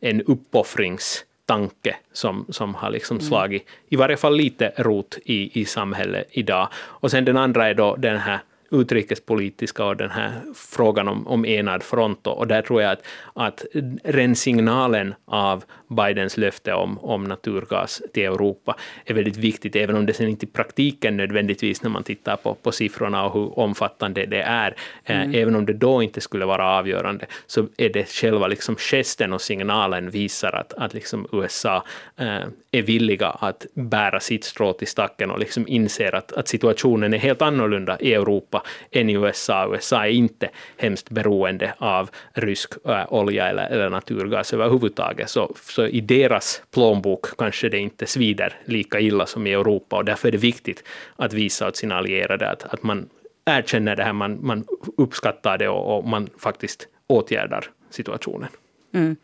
en 0.00 0.22
uppoffrings 0.22 1.24
tanke 1.52 1.96
som, 2.12 2.46
som 2.48 2.74
har 2.74 2.90
liksom 2.90 3.16
mm. 3.16 3.28
slagit 3.28 3.66
i 3.88 3.96
varje 3.96 4.16
fall 4.16 4.36
lite 4.36 4.72
rot 4.76 5.18
i, 5.24 5.60
i 5.60 5.64
samhället 5.64 6.28
idag. 6.30 6.68
Och 6.74 7.10
sen 7.10 7.24
den 7.24 7.36
andra 7.36 7.68
är 7.68 7.74
då 7.74 7.96
den 7.96 8.18
här 8.18 8.40
utrikespolitiska 8.72 9.84
och 9.84 9.96
den 9.96 10.10
här 10.10 10.32
frågan 10.54 11.08
om, 11.08 11.26
om 11.26 11.44
enad 11.44 11.82
front. 11.82 12.26
Och 12.26 12.46
där 12.46 12.62
tror 12.62 12.82
jag 12.82 12.92
att, 12.92 13.06
att 13.34 13.64
den 14.04 14.36
signalen 14.36 15.14
av 15.24 15.64
Bidens 15.88 16.36
löfte 16.36 16.72
om, 16.72 16.98
om 16.98 17.24
naturgas 17.24 18.02
till 18.12 18.22
Europa 18.22 18.76
är 19.04 19.14
väldigt 19.14 19.36
viktigt, 19.36 19.76
även 19.76 19.96
om 19.96 20.06
det 20.06 20.12
sen 20.12 20.28
inte 20.28 20.46
i 20.46 20.48
praktiken 20.48 21.16
nödvändigtvis 21.16 21.82
när 21.82 21.90
man 21.90 22.02
tittar 22.02 22.36
på, 22.36 22.54
på 22.54 22.72
siffrorna 22.72 23.24
och 23.24 23.32
hur 23.32 23.58
omfattande 23.58 24.26
det 24.26 24.42
är, 24.42 24.76
eh, 25.04 25.20
mm. 25.20 25.34
även 25.34 25.56
om 25.56 25.66
det 25.66 25.72
då 25.72 26.02
inte 26.02 26.20
skulle 26.20 26.44
vara 26.44 26.78
avgörande, 26.78 27.26
så 27.46 27.66
är 27.76 27.88
det 27.88 28.08
själva 28.08 28.46
liksom 28.46 28.76
gesten 28.76 29.32
och 29.32 29.40
signalen 29.40 30.10
visar 30.10 30.52
att, 30.52 30.72
att 30.72 30.94
liksom 30.94 31.26
USA 31.32 31.84
eh, 32.16 32.44
är 32.70 32.82
villiga 32.82 33.28
att 33.28 33.66
bära 33.74 34.20
sitt 34.20 34.44
strå 34.44 34.72
till 34.72 34.88
stacken 34.88 35.30
och 35.30 35.38
liksom 35.38 35.68
inser 35.68 36.14
att, 36.14 36.32
att 36.32 36.48
situationen 36.48 37.14
är 37.14 37.18
helt 37.18 37.42
annorlunda 37.42 37.96
i 38.00 38.14
Europa 38.14 38.61
än 38.90 39.10
i 39.10 39.12
USA. 39.12 39.68
USA 39.72 40.06
är 40.06 40.10
inte 40.10 40.50
hemskt 40.76 41.10
beroende 41.10 41.74
av 41.78 42.10
rysk 42.32 42.72
äh, 42.84 43.12
olja 43.12 43.48
eller, 43.48 43.66
eller 43.66 43.90
naturgas 43.90 44.52
överhuvudtaget, 44.52 45.30
så, 45.30 45.54
så 45.62 45.86
i 45.86 46.00
deras 46.00 46.62
plånbok 46.70 47.36
kanske 47.38 47.68
det 47.68 47.78
inte 47.78 48.06
svider 48.06 48.54
lika 48.64 49.00
illa 49.00 49.26
som 49.26 49.46
i 49.46 49.52
Europa 49.52 49.96
och 49.96 50.04
därför 50.04 50.28
är 50.28 50.32
det 50.32 50.38
viktigt 50.38 50.84
att 51.16 51.32
visa 51.32 51.68
åt 51.68 51.76
sina 51.76 51.96
allierade 51.96 52.50
att, 52.50 52.64
att 52.64 52.82
man 52.82 53.08
erkänner 53.44 53.96
det 53.96 54.04
här, 54.04 54.12
man, 54.12 54.38
man 54.46 54.64
uppskattar 54.96 55.58
det 55.58 55.68
och, 55.68 55.98
och 55.98 56.08
man 56.08 56.28
faktiskt 56.38 56.88
åtgärdar 57.06 57.64
situationen. 57.90 58.48
Mm. 58.94 59.16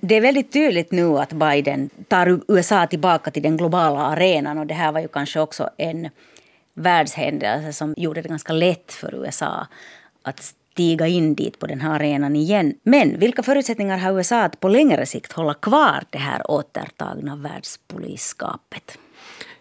Det 0.00 0.14
är 0.14 0.20
väldigt 0.20 0.52
tydligt 0.52 0.92
nu 0.92 1.18
att 1.18 1.32
Biden 1.32 1.90
tar 2.08 2.40
USA 2.48 2.86
tillbaka 2.86 3.30
till 3.30 3.42
den 3.42 3.56
globala 3.56 4.00
arenan 4.00 4.58
och 4.58 4.66
det 4.66 4.74
här 4.74 4.92
var 4.92 5.00
ju 5.00 5.08
kanske 5.08 5.40
också 5.40 5.70
en 5.76 6.08
världshändelse 6.78 7.72
som 7.72 7.94
gjorde 7.96 8.22
det 8.22 8.28
ganska 8.28 8.52
lätt 8.52 8.92
för 8.92 9.14
USA 9.14 9.66
att 10.22 10.54
stiga 10.78 11.06
in 11.06 11.34
dit 11.34 11.58
på 11.58 11.66
den 11.66 11.80
här 11.80 11.94
arenan 11.94 12.36
igen. 12.36 12.74
Men 12.82 13.18
vilka 13.18 13.42
förutsättningar 13.42 13.98
har 13.98 14.12
USA 14.12 14.42
att 14.42 14.60
på 14.60 14.68
längre 14.68 15.06
sikt 15.06 15.32
hålla 15.32 15.54
kvar 15.54 16.04
det 16.10 16.18
här 16.18 16.50
återtagna 16.50 17.36
världspolisskapet? 17.36 18.98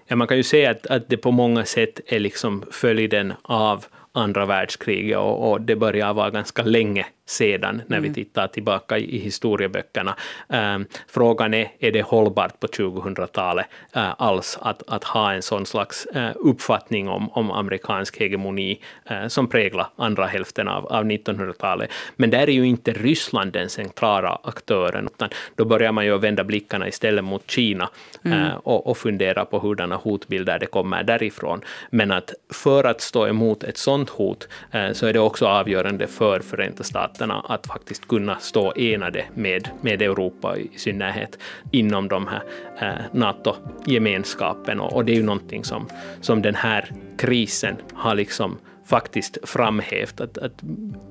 Ja, 0.08 0.16
man 0.16 0.28
kan 0.28 0.38
ju 0.38 0.44
säga 0.44 0.72
att, 0.72 0.88
att 0.88 1.10
det 1.10 1.18
på 1.18 1.32
många 1.32 1.66
sätt 1.66 2.00
är 2.08 2.20
liksom 2.20 2.66
följden 2.72 3.34
av 3.42 3.86
andra 4.12 4.46
världskriget 4.46 5.18
och, 5.18 5.52
och 5.52 5.62
det 5.62 5.76
börjar 5.76 6.14
vara 6.14 6.30
ganska 6.30 6.64
länge 6.64 7.06
sedan 7.28 7.82
när 7.88 7.98
mm. 7.98 8.10
vi 8.10 8.16
tittar 8.16 8.48
tillbaka 8.48 8.98
i, 8.98 9.18
historieböckerna. 9.18 10.16
Um, 10.48 10.86
frågan 11.08 11.54
är, 11.54 11.72
är 11.80 11.92
det 11.92 12.02
hållbart 12.02 12.60
på 12.60 12.68
2000-talet 12.68 13.66
uh, 13.96 14.14
alls 14.18 14.58
att, 14.62 14.84
att 14.88 15.04
ha 15.04 15.34
en 15.34 15.42
sån 15.42 15.66
slags 15.66 16.08
uh, 16.16 16.30
uppfattning 16.36 17.10
om, 17.10 17.30
om 17.30 17.52
amerikansk 17.52 18.20
hegemoni 18.20 18.80
uh, 19.12 19.28
som 19.28 19.48
präglar 19.48 19.88
andra 19.96 20.26
hälften 20.26 20.68
av, 20.68 20.86
av 20.86 21.06
1900-talet. 21.06 21.90
Men 22.16 22.30
där 22.30 22.50
är 22.50 22.54
ju 22.54 22.68
inte 22.68 22.94
Ryssland 22.94 23.52
den 23.52 23.70
centrala 23.70 24.40
aktören, 24.44 25.08
utan 25.08 25.30
då 25.56 25.66
börjar 25.66 25.92
man 25.92 26.06
ju 26.06 26.18
vända 26.18 26.44
blickarna 26.44 26.88
istället 26.88 27.24
mot 27.24 27.52
Kina 27.52 27.90
mm. 28.24 28.52
och, 28.64 28.88
och 28.88 28.98
fundera 28.98 29.46
på 29.46 29.60
hurdana 29.60 29.96
hotbilder 29.96 30.60
det 30.60 30.66
kommer 30.66 31.04
därifrån. 31.04 31.62
Men 31.90 32.12
att 32.12 32.34
för 32.54 32.84
att 32.84 33.02
stå 33.02 33.28
emot 33.28 33.64
ett 33.64 33.78
sånt 33.78 34.10
hot 34.10 34.48
så 34.94 35.08
är 35.08 35.14
det 35.14 35.20
också 35.20 35.46
avgörande 35.48 36.08
för 36.08 36.40
Förenta 36.40 36.84
Staterna 36.84 37.17
staterna 37.18 37.40
att 37.48 37.68
faktiskt 37.68 38.08
kunna 38.08 38.40
stå 38.40 38.74
enade 38.76 39.26
med, 39.34 39.70
med 39.82 40.02
Europa 40.02 40.58
i 40.58 40.70
synnerhet 40.76 41.38
inom 41.72 42.08
de 42.08 42.28
här 42.28 42.44
eh, 42.82 43.06
NATO-gemenskapen. 43.12 44.80
Och, 44.80 44.94
och, 44.94 45.06
det 45.06 45.12
är 45.12 45.16
ju 45.16 45.24
någonting 45.24 45.64
som, 45.64 45.88
som 46.22 46.42
den 46.42 46.56
här 46.56 46.92
krisen 47.18 47.76
har 47.94 48.16
liksom 48.16 48.58
faktiskt 48.86 49.38
framhävt 49.44 50.22
att, 50.22 50.38
att 50.38 50.64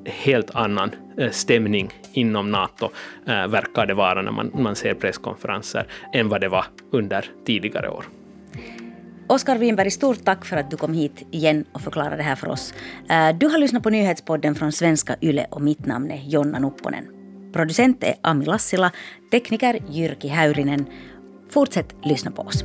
helt 0.05 0.51
annan 0.55 0.91
eh, 1.19 1.31
stämning 1.31 1.91
inom 2.13 2.51
NATO 2.51 2.91
eh, 3.27 3.47
verkar 3.47 3.87
det 3.87 3.95
vara 3.95 4.23
när 4.23 4.33
man, 4.33 4.51
man 4.55 4.77
ser 4.77 4.95
presskonferenser 4.95 5.87
än 6.13 6.29
vad 6.29 6.41
det 6.41 6.49
var 6.49 6.65
under 6.93 7.25
tidigare 7.47 7.89
år. 7.89 8.05
Oskar 9.29 9.59
Winberg, 9.59 9.91
stort 9.91 10.25
tack 10.25 10.45
för 10.45 10.57
att 10.57 10.71
du 10.71 10.77
kom 10.77 10.95
hit 10.95 11.27
igen 11.31 11.65
och 11.73 11.81
förklarade 11.81 12.17
det 12.17 12.23
här 12.23 12.35
för 12.35 12.49
oss. 12.49 12.75
Eh, 13.11 13.37
du 13.39 13.47
har 13.47 13.59
lyssnat 13.59 13.83
på 13.83 13.91
nyhetspodden 13.91 14.55
från 14.55 14.73
svenska 14.73 15.17
YLE 15.21 15.47
och 15.51 15.63
mitt 15.63 15.87
namn 15.87 16.11
är 16.11 16.23
Jonna 16.29 16.59
Nupponen. 16.59 17.05
Producent 17.53 18.05
är 18.05 18.15
Ami 18.23 18.45
Lassila, 18.45 18.93
tekniker 19.31 19.79
Jyrki 19.91 20.29
Häyrinen. 20.29 20.87
Fortsätt 21.51 21.95
lyssna 22.05 22.31
på 22.31 22.43
oss. 22.43 22.65